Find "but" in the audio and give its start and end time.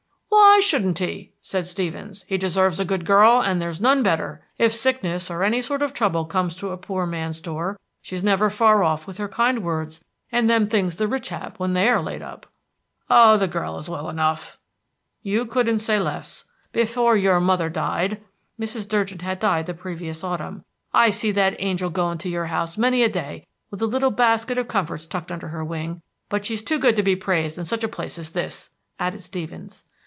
26.29-26.45